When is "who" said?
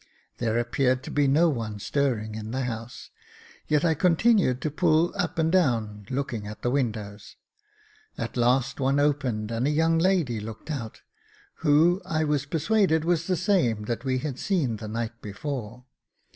11.57-12.01